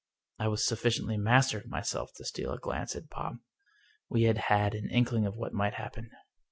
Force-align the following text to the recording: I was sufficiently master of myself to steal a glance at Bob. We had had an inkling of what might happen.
I 0.39 0.47
was 0.47 0.65
sufficiently 0.65 1.15
master 1.15 1.59
of 1.59 1.67
myself 1.69 2.09
to 2.15 2.25
steal 2.25 2.51
a 2.53 2.57
glance 2.59 2.95
at 2.95 3.07
Bob. 3.07 3.37
We 4.09 4.23
had 4.23 4.39
had 4.49 4.73
an 4.73 4.89
inkling 4.89 5.27
of 5.27 5.35
what 5.35 5.53
might 5.53 5.75
happen. 5.75 6.09